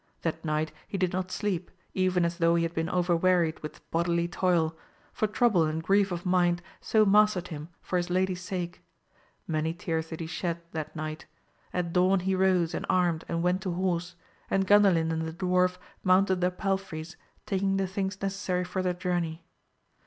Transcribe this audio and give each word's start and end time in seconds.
That 0.23 0.43
night 0.43 0.71
he 0.87 0.97
did 0.97 1.13
not 1.13 1.31
sleep, 1.31 1.69
even 1.93 2.25
as 2.25 2.39
though 2.39 2.55
he 2.55 2.63
had 2.63 2.73
been 2.73 2.89
overwearied 2.89 3.59
with 3.59 3.87
bodily 3.91 4.27
toil, 4.27 4.75
for 5.13 5.27
trouble 5.27 5.63
and 5.65 5.83
grief 5.83 6.11
of 6.11 6.25
mind 6.25 6.63
so 6.79 7.05
mastered 7.05 7.49
him, 7.49 7.69
for 7.83 7.97
his 7.97 8.09
lady's 8.09 8.41
sake; 8.41 8.81
many 9.47 9.75
tears 9.75 10.07
did 10.09 10.19
he 10.19 10.25
shed 10.25 10.59
that 10.71 10.95
night; 10.95 11.27
at 11.71 11.93
dawn 11.93 12.21
he 12.21 12.33
rose 12.33 12.73
and 12.73 12.87
armed 12.89 13.25
and 13.29 13.43
went 13.43 13.61
to 13.61 13.73
horse, 13.73 14.15
and 14.49 14.65
Gandalin 14.67 15.11
and 15.13 15.21
the 15.21 15.31
dwarf 15.33 15.77
mounted 16.03 16.41
their 16.41 16.49
palfreys, 16.49 17.15
taking 17.45 17.77
the 17.77 17.85
things 17.85 18.19
necessary 18.19 18.63
for 18.63 18.81
their 18.81 18.95
journey. 18.95 19.43